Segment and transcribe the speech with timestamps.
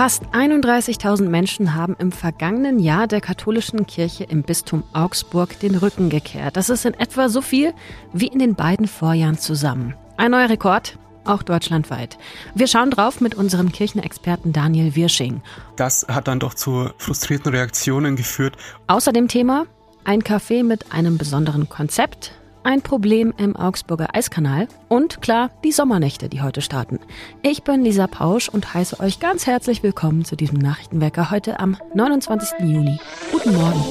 [0.00, 6.08] Fast 31.000 Menschen haben im vergangenen Jahr der katholischen Kirche im Bistum Augsburg den Rücken
[6.08, 6.56] gekehrt.
[6.56, 7.74] Das ist in etwa so viel
[8.12, 9.96] wie in den beiden Vorjahren zusammen.
[10.16, 12.16] Ein neuer Rekord, auch deutschlandweit.
[12.54, 15.42] Wir schauen drauf mit unserem Kirchenexperten Daniel Wirsching.
[15.74, 18.56] Das hat dann doch zu frustrierten Reaktionen geführt.
[18.86, 19.66] Außerdem Thema
[20.04, 26.28] ein Café mit einem besonderen Konzept, ein Problem im Augsburger Eiskanal und klar die Sommernächte,
[26.28, 26.98] die heute starten.
[27.42, 31.76] Ich bin Lisa Pausch und heiße euch ganz herzlich willkommen zu diesem Nachrichtenwecker heute am
[31.94, 32.60] 29.
[32.60, 32.98] Juni.
[33.32, 33.84] Guten Morgen.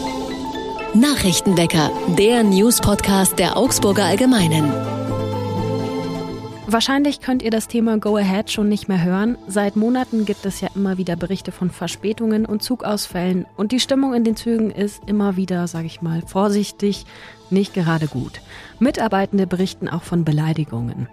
[0.93, 4.71] Nachrichtenwecker, der News-Podcast der Augsburger Allgemeinen.
[6.69, 9.37] Wahrscheinlich könnt ihr das Thema Go Ahead schon nicht mehr hören.
[9.47, 14.13] Seit Monaten gibt es ja immer wieder Berichte von Verspätungen und Zugausfällen und die Stimmung
[14.13, 17.05] in den Zügen ist immer wieder, sage ich mal, vorsichtig,
[17.51, 18.41] nicht gerade gut.
[18.79, 21.07] Mitarbeitende berichten auch von Beleidigungen.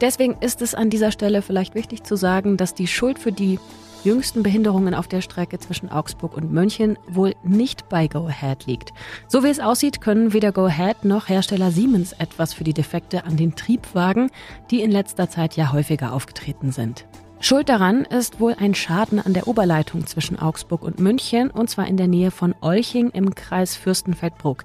[0.00, 3.58] Deswegen ist es an dieser Stelle vielleicht wichtig zu sagen, dass die Schuld für die
[4.04, 8.92] jüngsten Behinderungen auf der Strecke zwischen Augsburg und München wohl nicht bei Go Ahead liegt.
[9.28, 13.24] So wie es aussieht, können weder Go Ahead noch Hersteller Siemens etwas für die Defekte
[13.24, 14.30] an den Triebwagen,
[14.70, 17.06] die in letzter Zeit ja häufiger aufgetreten sind.
[17.40, 21.88] Schuld daran ist wohl ein Schaden an der Oberleitung zwischen Augsburg und München, und zwar
[21.88, 24.64] in der Nähe von Olching im Kreis Fürstenfeldbruck.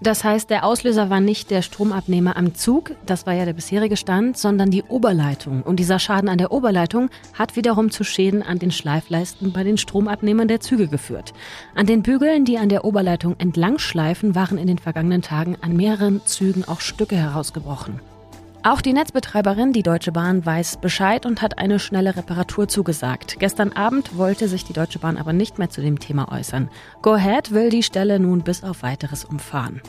[0.00, 3.96] Das heißt, der Auslöser war nicht der Stromabnehmer am Zug, das war ja der bisherige
[3.96, 5.62] Stand, sondern die Oberleitung.
[5.62, 9.78] Und dieser Schaden an der Oberleitung hat wiederum zu Schäden an den Schleifleisten bei den
[9.78, 11.32] Stromabnehmern der Züge geführt.
[11.74, 15.74] An den Bügeln, die an der Oberleitung entlang schleifen, waren in den vergangenen Tagen an
[15.74, 18.00] mehreren Zügen auch Stücke herausgebrochen.
[18.66, 23.36] Auch die Netzbetreiberin, die Deutsche Bahn, weiß Bescheid und hat eine schnelle Reparatur zugesagt.
[23.38, 26.68] Gestern Abend wollte sich die Deutsche Bahn aber nicht mehr zu dem Thema äußern.
[27.00, 29.82] Go Ahead will die Stelle nun bis auf weiteres umfahren.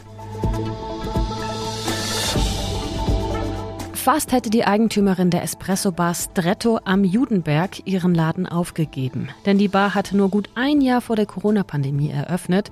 [3.94, 9.30] Fast hätte die Eigentümerin der Espresso-Bar Stretto am Judenberg ihren Laden aufgegeben.
[9.47, 12.69] Denn die Bar hatte nur gut ein Jahr vor der Corona-Pandemie eröffnet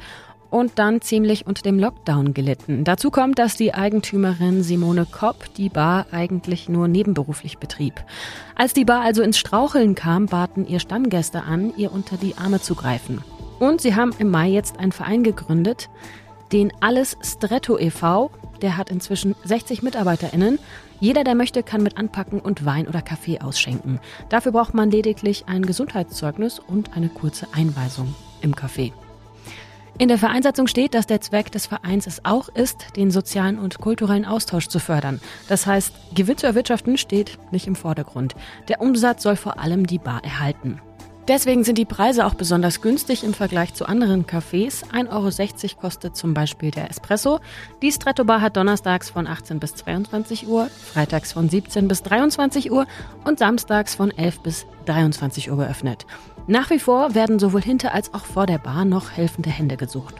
[0.55, 2.85] und dann ziemlich unter dem Lockdown gelitten.
[2.85, 7.95] Dazu kommt, dass die Eigentümerin Simone Kopp die Bar eigentlich nur nebenberuflich betrieb.
[8.55, 12.61] Als die Bar also ins Straucheln kam, baten ihr Stammgäste an, ihr unter die Arme
[12.61, 13.21] zu greifen.
[13.59, 15.89] Und sie haben im Mai jetzt einen Verein gegründet,
[16.53, 18.31] den Alles Stretto e.V.
[18.61, 20.57] Der hat inzwischen 60 MitarbeiterInnen.
[21.01, 23.99] Jeder, der möchte, kann mit anpacken und Wein oder Kaffee ausschenken.
[24.29, 28.93] Dafür braucht man lediglich ein Gesundheitszeugnis und eine kurze Einweisung im Café.
[29.97, 33.79] In der Vereinsatzung steht, dass der Zweck des Vereins es auch ist, den sozialen und
[33.79, 35.21] kulturellen Austausch zu fördern.
[35.47, 38.35] Das heißt, Gewinn zu erwirtschaften steht nicht im Vordergrund.
[38.67, 40.81] Der Umsatz soll vor allem die Bar erhalten.
[41.27, 44.83] Deswegen sind die Preise auch besonders günstig im Vergleich zu anderen Cafés.
[44.91, 47.39] 1,60 Euro kostet zum Beispiel der Espresso.
[47.81, 52.71] Die Stretto Bar hat donnerstags von 18 bis 22 Uhr, freitags von 17 bis 23
[52.71, 52.85] Uhr
[53.23, 56.05] und samstags von 11 bis 23 Uhr geöffnet.
[56.45, 60.13] Nach wie vor werden sowohl hinter als auch vor der Bar noch helfende Hände gesucht.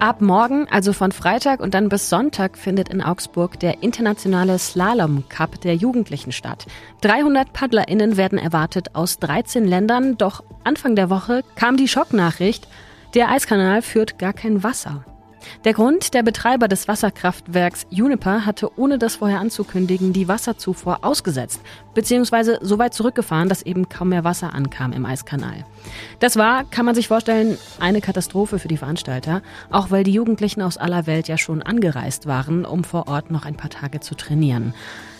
[0.00, 5.28] Ab morgen, also von Freitag und dann bis Sonntag, findet in Augsburg der internationale Slalom
[5.28, 6.64] Cup der Jugendlichen statt.
[7.02, 12.66] 300 PaddlerInnen werden erwartet aus 13 Ländern, doch Anfang der Woche kam die Schocknachricht,
[13.12, 15.04] der Eiskanal führt gar kein Wasser.
[15.64, 21.60] Der Grund, der Betreiber des Wasserkraftwerks Juniper hatte ohne das vorher anzukündigen die Wasserzufuhr ausgesetzt,
[21.94, 25.64] beziehungsweise so weit zurückgefahren, dass eben kaum mehr Wasser ankam im Eiskanal.
[26.18, 30.62] Das war, kann man sich vorstellen, eine Katastrophe für die Veranstalter, auch weil die Jugendlichen
[30.62, 34.14] aus aller Welt ja schon angereist waren, um vor Ort noch ein paar Tage zu
[34.14, 34.74] trainieren.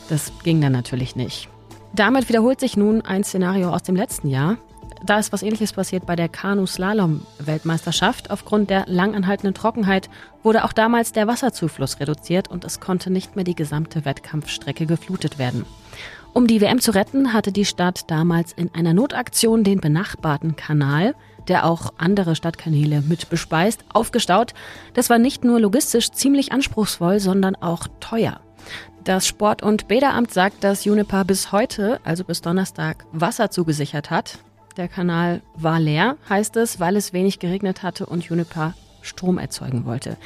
[0.09, 1.49] Das ging dann natürlich nicht.
[1.95, 4.59] Damit wiederholt sich nun ein Szenario aus dem letzten Jahr.
[5.05, 8.31] Da ist was ähnliches passiert bei der Kanu-Slalom-Weltmeisterschaft.
[8.31, 10.11] Aufgrund der langanhaltenden Trockenheit
[10.43, 15.39] wurde auch damals der Wasserzufluss reduziert und es konnte nicht mehr die gesamte Wettkampfstrecke geflutet
[15.39, 15.65] werden.
[16.33, 21.15] Um die WM zu retten, hatte die Stadt damals in einer Notaktion den benachbarten Kanal,
[21.49, 24.55] der auch andere Stadtkanäle mit bespeist, aufgestaut.
[24.95, 28.41] Das war nicht nur logistisch ziemlich anspruchsvoll, sondern auch teuer.
[29.03, 34.39] Das Sport- und Bäderamt sagt, dass Juniper bis heute, also bis Donnerstag, Wasser zugesichert hat.
[34.77, 39.85] Der Kanal war leer, heißt es, weil es wenig geregnet hatte und Juniper Strom erzeugen
[39.85, 40.17] wollte.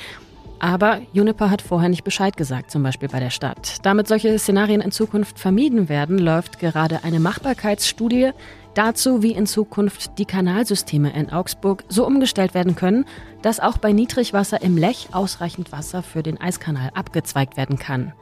[0.59, 3.79] Aber Juniper hat vorher nicht Bescheid gesagt, zum Beispiel bei der Stadt.
[3.83, 8.31] Damit solche Szenarien in Zukunft vermieden werden, läuft gerade eine Machbarkeitsstudie
[8.75, 13.05] dazu, wie in Zukunft die Kanalsysteme in Augsburg so umgestellt werden können,
[13.43, 18.13] dass auch bei Niedrigwasser im Lech ausreichend Wasser für den Eiskanal abgezweigt werden kann.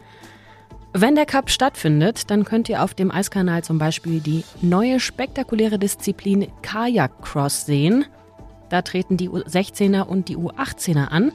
[0.94, 5.78] Wenn der Cup stattfindet, dann könnt ihr auf dem Eiskanal zum Beispiel die neue spektakuläre
[5.78, 8.04] Disziplin Kajak Cross sehen.
[8.68, 11.32] Da treten die U16er und die U18er an.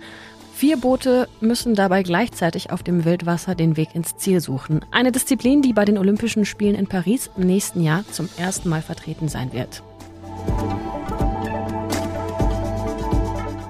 [0.54, 4.86] Vier Boote müssen dabei gleichzeitig auf dem Wildwasser den Weg ins Ziel suchen.
[4.92, 8.83] Eine Disziplin, die bei den Olympischen Spielen in Paris im nächsten Jahr zum ersten Mal
[8.83, 9.81] vertreten sein wird.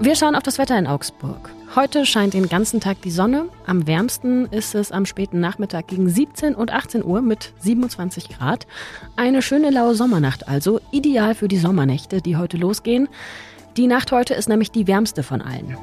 [0.01, 1.56] Wir schauen auf das Wetter in Augsburg.
[1.75, 3.49] Heute scheint den ganzen Tag die Sonne.
[3.65, 8.65] Am wärmsten ist es am späten Nachmittag gegen 17 und 18 Uhr mit 27 Grad.
[9.15, 13.09] Eine schöne laue Sommernacht also, ideal für die Sommernächte, die heute losgehen.
[13.75, 15.77] Die Nacht heute ist nämlich die wärmste von allen.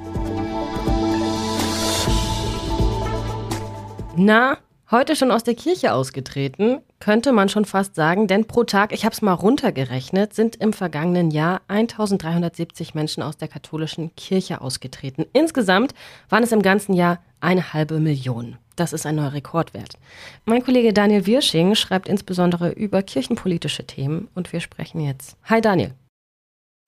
[4.17, 4.59] Na,
[4.91, 9.05] heute schon aus der Kirche ausgetreten, könnte man schon fast sagen, denn pro Tag, ich
[9.05, 15.27] habe es mal runtergerechnet, sind im vergangenen Jahr 1370 Menschen aus der katholischen Kirche ausgetreten.
[15.35, 15.93] Insgesamt
[16.31, 18.57] waren es im ganzen Jahr eine halbe Million.
[18.77, 19.99] Das ist ein neuer Rekordwert.
[20.47, 25.37] Mein Kollege Daniel Wirsching schreibt insbesondere über kirchenpolitische Themen und wir sprechen jetzt.
[25.45, 25.91] Hi Daniel.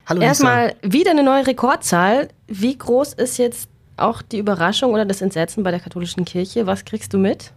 [0.07, 2.29] Hallo Erstmal wieder eine neue Rekordzahl.
[2.47, 6.65] Wie groß ist jetzt auch die Überraschung oder das Entsetzen bei der katholischen Kirche.
[6.65, 7.53] Was kriegst du mit?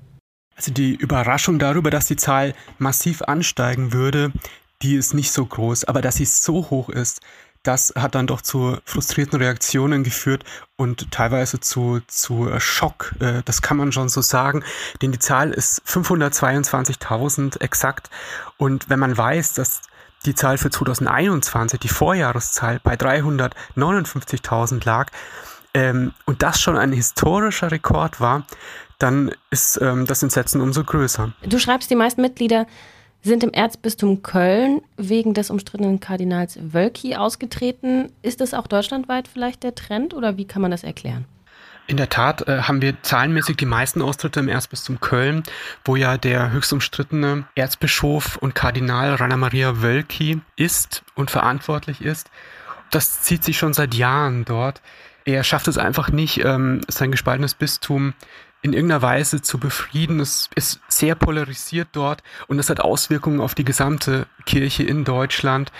[0.61, 4.31] Also die Überraschung darüber, dass die Zahl massiv ansteigen würde,
[4.83, 5.85] die ist nicht so groß.
[5.85, 7.23] Aber dass sie so hoch ist,
[7.63, 10.45] das hat dann doch zu frustrierten Reaktionen geführt
[10.77, 13.15] und teilweise zu, zu Schock.
[13.21, 14.63] Äh, das kann man schon so sagen,
[15.01, 18.11] denn die Zahl ist 522.000 exakt.
[18.59, 19.81] Und wenn man weiß, dass
[20.27, 25.11] die Zahl für 2021, die Vorjahreszahl, bei 359.000 lag,
[25.73, 28.45] ähm, und das schon ein historischer Rekord war,
[29.01, 31.33] dann ist ähm, das Entsetzen umso größer.
[31.43, 32.67] Du schreibst, die meisten Mitglieder
[33.23, 38.13] sind im Erzbistum Köln wegen des umstrittenen Kardinals Wölki ausgetreten.
[38.23, 41.25] Ist das auch deutschlandweit vielleicht der Trend oder wie kann man das erklären?
[41.87, 45.43] In der Tat äh, haben wir zahlenmäßig die meisten Austritte im Erzbistum Köln,
[45.85, 52.31] wo ja der höchst umstrittene Erzbischof und Kardinal Rainer Maria Wölki ist und verantwortlich ist.
[52.91, 54.81] Das zieht sich schon seit Jahren dort
[55.25, 58.15] er schafft es einfach nicht, ähm, sein gespaltenes Bistum
[58.63, 60.21] in irgendeiner Weise zu befrieden.
[60.21, 65.73] Es ist sehr polarisiert dort und es hat Auswirkungen auf die gesamte Kirche in Deutschland.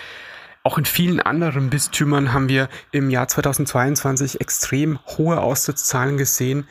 [0.63, 6.67] Auch in vielen anderen Bistümern haben wir im Jahr 2022 extrem hohe Austrittszahlen gesehen.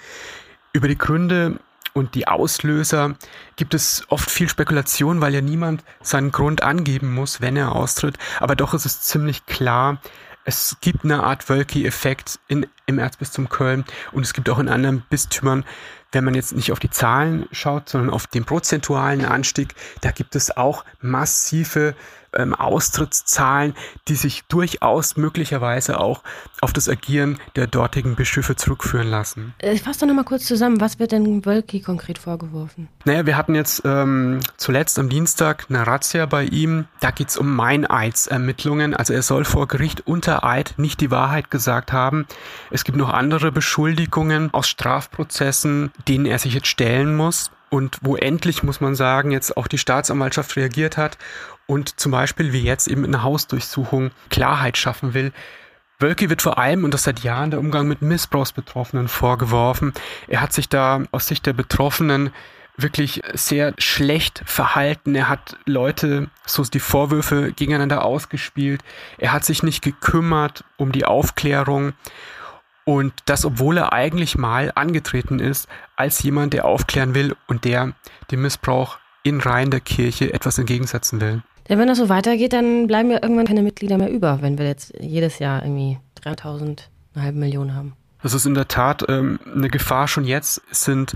[0.74, 1.60] Über die Gründe
[1.94, 3.16] und die Auslöser
[3.56, 8.18] gibt es oft viel Spekulation, weil ja niemand seinen Grund angeben muss, wenn er austritt.
[8.40, 10.00] Aber doch ist es ziemlich klar,
[10.50, 15.64] es gibt eine Art Wölki-Effekt im Erzbistum Köln und es gibt auch in anderen Bistümern,
[16.12, 20.36] wenn man jetzt nicht auf die Zahlen schaut, sondern auf den prozentualen Anstieg, da gibt
[20.36, 21.94] es auch massive
[22.34, 23.74] ähm, Austrittszahlen,
[24.08, 26.24] die sich durchaus möglicherweise auch
[26.62, 29.54] auf das Agieren der dortigen Bischöfe zurückführen lassen.
[29.62, 32.90] Ich äh, fasse doch nochmal kurz zusammen, was wird denn Wölki konkret vorgeworfen?
[33.06, 36.86] Naja, wir hatten jetzt ähm, zuletzt am Dienstag eine Razzia bei ihm.
[37.00, 38.94] Da geht es um Meineidsermittlungen.
[38.94, 42.26] Also er soll vor Gericht unter Eid nicht die Wahrheit gesagt haben.
[42.72, 48.16] Es gibt noch andere Beschuldigungen aus Strafprozessen, denen er sich jetzt stellen muss und wo
[48.16, 51.18] endlich, muss man sagen, jetzt auch die Staatsanwaltschaft reagiert hat
[51.70, 55.32] und zum Beispiel wie jetzt eben in einer Hausdurchsuchung Klarheit schaffen will.
[56.00, 59.94] Wölke wird vor allem, und das seit Jahren, der Umgang mit Missbrauchsbetroffenen vorgeworfen.
[60.28, 62.32] Er hat sich da aus Sicht der Betroffenen
[62.76, 65.14] wirklich sehr schlecht verhalten.
[65.14, 68.82] Er hat Leute, so die Vorwürfe gegeneinander ausgespielt.
[69.20, 71.94] Er hat sich nicht gekümmert um die Aufklärung.
[72.84, 77.94] Und das, obwohl er eigentlich mal angetreten ist als jemand, der aufklären will und der
[78.32, 81.44] dem Missbrauch in Reihen der Kirche etwas entgegensetzen will.
[81.78, 84.92] Wenn das so weitergeht, dann bleiben ja irgendwann keine Mitglieder mehr über, wenn wir jetzt
[85.00, 87.94] jedes Jahr irgendwie 3000, eine halbe Million haben.
[88.22, 90.08] Das ist in der Tat ähm, eine Gefahr.
[90.08, 91.14] Schon jetzt sind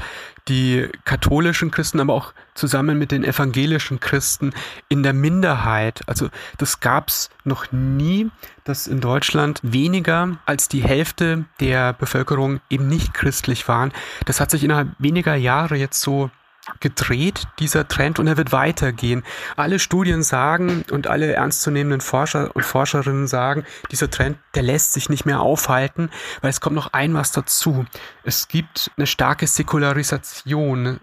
[0.47, 4.53] die katholischen Christen, aber auch zusammen mit den evangelischen Christen
[4.89, 6.01] in der Minderheit.
[6.07, 6.29] Also
[6.59, 8.29] das gab es noch nie,
[8.63, 13.91] dass in Deutschland weniger als die Hälfte der Bevölkerung eben nicht christlich waren.
[14.25, 16.29] Das hat sich innerhalb weniger Jahre jetzt so
[16.79, 19.23] gedreht, dieser Trend, und er wird weitergehen.
[19.55, 25.09] Alle Studien sagen und alle ernstzunehmenden Forscher und Forscherinnen sagen, dieser Trend, der lässt sich
[25.09, 26.09] nicht mehr aufhalten,
[26.41, 27.85] weil es kommt noch ein was dazu.
[28.23, 30.99] Es gibt eine starke Säkularisation,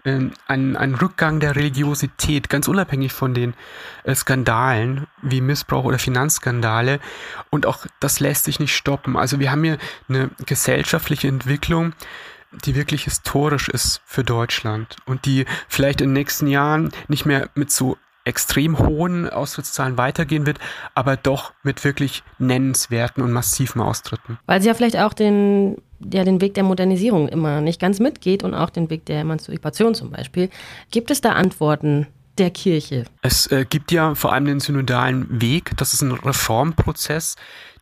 [0.47, 3.53] ein, ein Rückgang der Religiosität, ganz unabhängig von den
[4.03, 6.99] äh, Skandalen wie Missbrauch oder Finanzskandale.
[7.49, 9.15] Und auch das lässt sich nicht stoppen.
[9.15, 9.77] Also wir haben hier
[10.09, 11.93] eine gesellschaftliche Entwicklung,
[12.65, 17.49] die wirklich historisch ist für Deutschland und die vielleicht in den nächsten Jahren nicht mehr
[17.55, 20.59] mit so extrem hohen Austrittszahlen weitergehen wird,
[20.93, 24.37] aber doch mit wirklich nennenswerten und massiven Austritten.
[24.45, 25.77] Weil sie ja vielleicht auch den,
[26.13, 29.95] ja, den Weg der Modernisierung immer nicht ganz mitgeht und auch den Weg der Emanzipation
[29.95, 30.49] zum Beispiel.
[30.91, 33.05] Gibt es da Antworten der Kirche?
[33.21, 37.35] Es äh, gibt ja vor allem den synodalen Weg, das ist ein Reformprozess,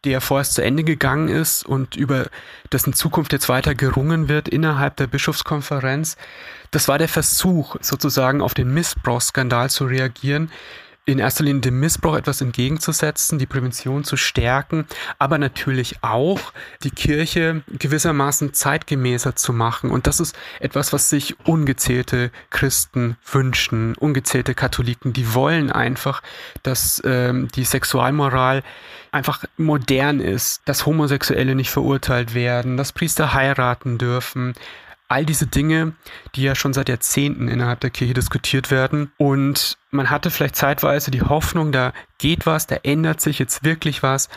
[0.06, 2.28] der vorerst zu Ende gegangen ist und über
[2.72, 6.16] dessen Zukunft jetzt weiter gerungen wird innerhalb der Bischofskonferenz.
[6.72, 10.52] Das war der Versuch, sozusagen auf den Missbrauchsskandal zu reagieren,
[11.12, 14.86] in erster Linie dem Missbrauch etwas entgegenzusetzen, die Prävention zu stärken,
[15.18, 16.40] aber natürlich auch
[16.84, 19.92] die Kirche gewissermaßen zeitgemäßer zu machen.
[19.92, 26.22] Und das ist etwas, was sich ungezählte Christen wünschen, ungezählte Katholiken, die wollen einfach,
[26.64, 28.64] dass ähm, die Sexualmoral
[29.12, 34.54] einfach modern ist, dass Homosexuelle nicht verurteilt werden, dass Priester heiraten dürfen,
[35.10, 35.94] all diese Dinge,
[36.36, 39.12] die ja schon seit Jahrzehnten innerhalb der Kirche diskutiert werden.
[39.18, 44.04] Und man hatte vielleicht zeitweise die Hoffnung, da geht was, da ändert sich jetzt wirklich
[44.04, 44.30] was.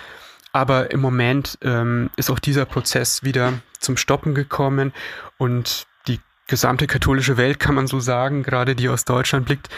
[0.53, 4.93] Aber im Moment ähm, ist auch dieser Prozess wieder zum Stoppen gekommen
[5.39, 9.69] und die gesamte katholische Welt, kann man so sagen, gerade die aus Deutschland, blickt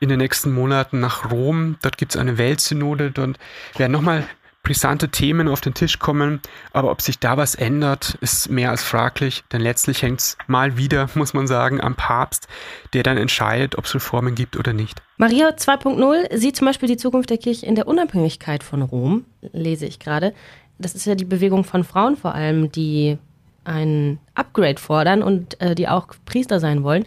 [0.00, 1.76] in den nächsten Monaten nach Rom.
[1.82, 3.10] Dort gibt es eine Weltsynode.
[3.10, 3.38] Dort
[3.76, 4.26] werden nochmal
[4.66, 6.40] brisante Themen auf den Tisch kommen,
[6.72, 10.76] aber ob sich da was ändert, ist mehr als fraglich, denn letztlich hängt es mal
[10.76, 12.48] wieder, muss man sagen, am Papst,
[12.92, 15.02] der dann entscheidet, ob es Reformen gibt oder nicht.
[15.18, 19.86] Maria 2.0 sieht zum Beispiel die Zukunft der Kirche in der Unabhängigkeit von Rom, lese
[19.86, 20.34] ich gerade.
[20.80, 23.18] Das ist ja die Bewegung von Frauen vor allem, die
[23.62, 27.04] ein Upgrade fordern und äh, die auch Priester sein wollen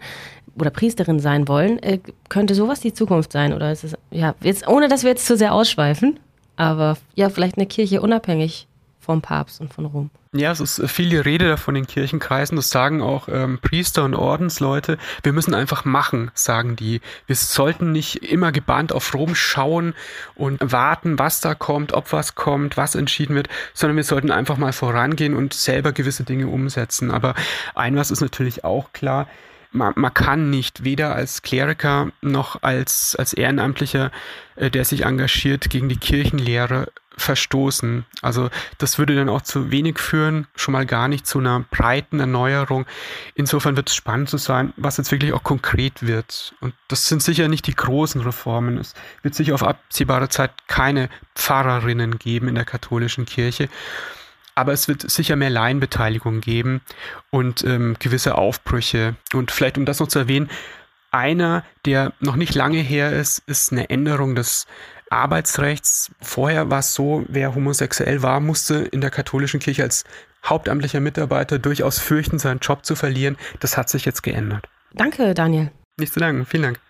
[0.58, 1.78] oder Priesterin sein wollen.
[1.82, 1.98] Äh,
[2.30, 3.52] könnte sowas die Zukunft sein?
[3.52, 6.18] Oder ist es, ja, jetzt, ohne dass wir jetzt zu sehr ausschweifen?
[6.60, 8.66] Aber ja, vielleicht eine Kirche unabhängig
[9.00, 10.10] vom Papst und von Rom.
[10.34, 12.54] Ja, es ist viel die Rede davon in Kirchenkreisen.
[12.54, 14.98] Das sagen auch ähm, Priester und Ordensleute.
[15.22, 17.00] Wir müssen einfach machen, sagen die.
[17.26, 19.94] Wir sollten nicht immer gebannt auf Rom schauen
[20.34, 24.58] und warten, was da kommt, ob was kommt, was entschieden wird, sondern wir sollten einfach
[24.58, 27.10] mal vorangehen und selber gewisse Dinge umsetzen.
[27.10, 27.34] Aber
[27.74, 29.26] ein was ist natürlich auch klar
[29.72, 34.10] man, man kann nicht weder als Kleriker noch als, als Ehrenamtlicher,
[34.56, 38.06] äh, der sich engagiert, gegen die Kirchenlehre verstoßen.
[38.22, 42.18] Also das würde dann auch zu wenig führen, schon mal gar nicht zu einer breiten
[42.18, 42.86] Erneuerung.
[43.34, 46.54] Insofern wird es spannend zu sein, was jetzt wirklich auch konkret wird.
[46.60, 48.78] Und das sind sicher nicht die großen Reformen.
[48.78, 53.68] Es wird sicher auf absehbare Zeit keine Pfarrerinnen geben in der katholischen Kirche
[54.60, 56.82] aber es wird sicher mehr Laienbeteiligung geben
[57.30, 59.16] und ähm, gewisse Aufbrüche.
[59.32, 60.50] Und vielleicht, um das noch zu erwähnen,
[61.10, 64.66] einer, der noch nicht lange her ist, ist eine Änderung des
[65.08, 66.12] Arbeitsrechts.
[66.20, 70.04] Vorher war es so, wer homosexuell war, musste in der katholischen Kirche als
[70.44, 73.38] hauptamtlicher Mitarbeiter durchaus fürchten, seinen Job zu verlieren.
[73.60, 74.68] Das hat sich jetzt geändert.
[74.92, 75.70] Danke, Daniel.
[75.96, 76.44] Nicht zu danken.
[76.44, 76.80] Vielen Dank.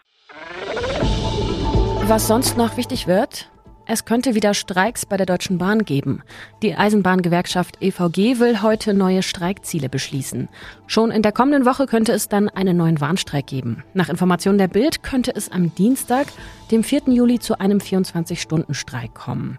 [2.03, 3.49] Was sonst noch wichtig wird,
[3.91, 6.23] es könnte wieder Streiks bei der Deutschen Bahn geben.
[6.63, 10.49] Die Eisenbahngewerkschaft EVG will heute neue Streikziele beschließen.
[10.87, 13.83] Schon in der kommenden Woche könnte es dann einen neuen Warnstreik geben.
[13.93, 16.29] Nach Informationen der Bild könnte es am Dienstag,
[16.71, 17.09] dem 4.
[17.09, 19.59] Juli, zu einem 24-Stunden-Streik kommen.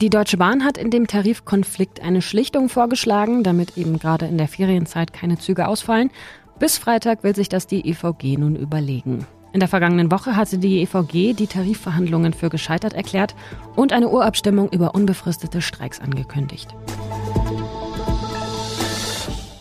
[0.00, 4.48] Die Deutsche Bahn hat in dem Tarifkonflikt eine Schlichtung vorgeschlagen, damit eben gerade in der
[4.48, 6.10] Ferienzeit keine Züge ausfallen.
[6.58, 9.26] Bis Freitag will sich das die EVG nun überlegen.
[9.56, 13.34] In der vergangenen Woche hatte die EVG die Tarifverhandlungen für gescheitert erklärt
[13.74, 16.74] und eine Urabstimmung über unbefristete Streiks angekündigt.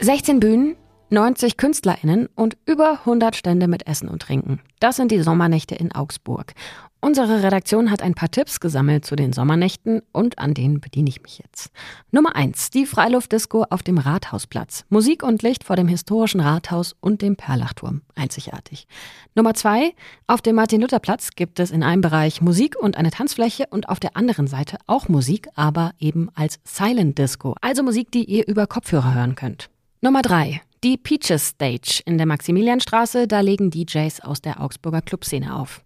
[0.02, 0.76] 16 Bühnen,
[1.12, 4.60] 90 KünstlerInnen und über 100 Stände mit Essen und Trinken.
[4.82, 6.56] Das sind die Sommernächte in Augsburg.
[7.02, 11.22] Unsere Redaktion hat ein paar Tipps gesammelt zu den Sommernächten und an denen bediene ich
[11.22, 11.70] mich jetzt.
[12.12, 14.86] Nummer eins: Die Freiluftdisco auf dem Rathausplatz.
[14.90, 18.02] Musik und Licht vor dem historischen Rathaus und dem Perlachturm.
[18.16, 18.88] Einzigartig.
[19.36, 19.94] Nummer zwei:
[20.26, 24.18] Auf dem Martin-Luther-Platz gibt es in einem Bereich Musik und eine Tanzfläche und auf der
[24.18, 27.56] anderen Seite auch Musik, aber eben als Silent Disco.
[27.62, 29.70] Also Musik, die ihr über Kopfhörer hören könnt.
[30.02, 33.28] Nummer drei: Die Peaches Stage in der Maximilianstraße.
[33.28, 35.84] Da legen DJs aus der Augsburger Clubszene auf.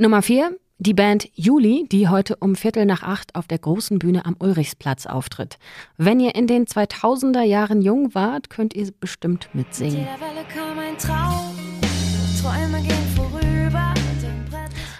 [0.00, 4.26] Nummer vier, die Band Juli, die heute um Viertel nach acht auf der großen Bühne
[4.26, 5.58] am Ulrichsplatz auftritt.
[5.96, 10.06] Wenn ihr in den 2000er Jahren jung wart, könnt ihr bestimmt mitsingen.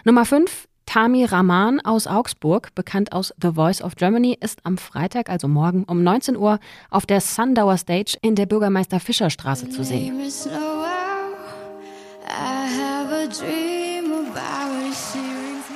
[0.05, 5.31] Nummer fünf, Tami Rahman aus Augsburg, bekannt aus The Voice of Germany, ist am Freitag,
[5.31, 6.59] also morgen um 19 Uhr,
[6.91, 10.21] auf der Sundauer Stage in der Bürgermeister Fischer Straße zu sehen.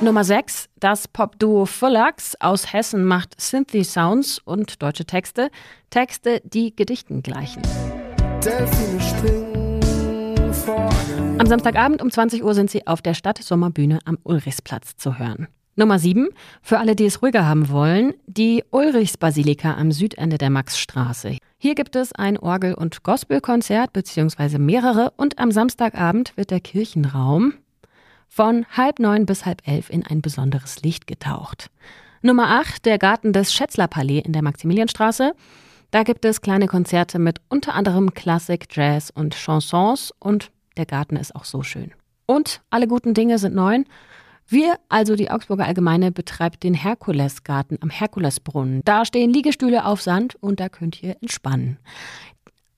[0.02, 0.69] Nummer 6.
[0.81, 5.49] Das Popduo Fullax aus Hessen macht Synthy Sounds und deutsche Texte.
[5.90, 7.62] Texte, die Gedichten gleichen.
[11.38, 15.47] Am Samstagabend um 20 Uhr sind sie auf der Stadtsommerbühne am Ulrichsplatz zu hören.
[15.76, 16.28] Nummer 7.
[16.61, 21.38] Für alle, die es ruhiger haben wollen, die Ulrichsbasilika am Südende der Maxstraße.
[21.59, 27.54] Hier gibt es ein Orgel- und Gospelkonzert beziehungsweise mehrere und am Samstagabend wird der Kirchenraum
[28.32, 31.70] von halb neun bis halb elf in ein besonderes Licht getaucht.
[32.22, 35.34] Nummer 8, der Garten des Schätzler Palais in der Maximilianstraße.
[35.90, 41.16] Da gibt es kleine Konzerte mit unter anderem Klassik, Jazz und Chansons und der Garten
[41.16, 41.92] ist auch so schön.
[42.24, 43.84] Und alle guten Dinge sind neun.
[44.48, 48.80] Wir, also die Augsburger Allgemeine, betreibt den Herkulesgarten am Herkulesbrunnen.
[48.86, 51.76] Da stehen Liegestühle auf Sand und da könnt ihr entspannen.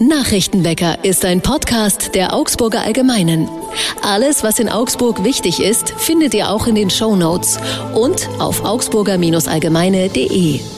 [0.00, 3.48] Nachrichtenwecker ist ein Podcast der Augsburger Allgemeinen.
[4.02, 7.60] Alles, was in Augsburg wichtig ist, findet ihr auch in den Show Notes
[7.94, 10.77] und auf augsburger-allgemeine.de.